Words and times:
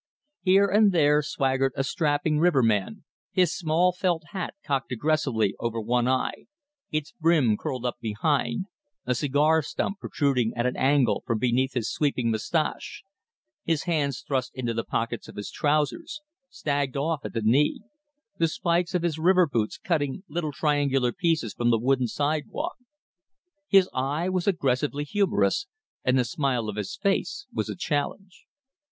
Here 0.41 0.65
and 0.65 0.91
there 0.91 1.21
swaggered 1.21 1.73
a 1.77 1.83
strapping 1.83 2.39
riverman, 2.39 3.03
his 3.31 3.55
small 3.55 3.91
felt 3.93 4.23
hat 4.31 4.55
cocked 4.65 4.91
aggressively 4.91 5.53
over 5.59 5.79
one 5.79 6.07
eye, 6.07 6.47
its 6.89 7.11
brim 7.11 7.55
curled 7.55 7.85
up 7.85 7.99
behind; 8.01 8.65
a 9.05 9.13
cigar 9.13 9.61
stump 9.61 9.99
protruding 9.99 10.53
at 10.55 10.65
an 10.65 10.75
angle 10.75 11.21
from 11.27 11.37
beneath 11.37 11.73
his 11.75 11.91
sweeping 11.91 12.31
moustache; 12.31 13.03
his 13.63 13.83
hands 13.83 14.21
thrust 14.27 14.53
into 14.55 14.73
the 14.73 14.83
pockets 14.83 15.27
of 15.27 15.35
his 15.35 15.51
trousers, 15.51 16.21
"stagged" 16.49 16.97
off 16.97 17.23
at 17.23 17.33
the 17.33 17.43
knee; 17.43 17.81
the 18.39 18.47
spikes 18.47 18.95
of 18.95 19.03
his 19.03 19.19
river 19.19 19.45
boots 19.45 19.77
cutting 19.77 20.23
little 20.27 20.51
triangular 20.51 21.11
pieces 21.11 21.53
from 21.53 21.69
the 21.69 21.77
wooden 21.77 22.07
sidewalk. 22.07 22.77
His 23.67 23.87
eye 23.93 24.29
was 24.29 24.47
aggressively 24.47 25.03
humorous, 25.03 25.67
and 26.03 26.17
the 26.17 26.25
smile 26.25 26.69
of 26.69 26.75
his 26.77 26.97
face 26.97 27.45
was 27.53 27.69
a 27.69 27.75
challenge. 27.75 28.47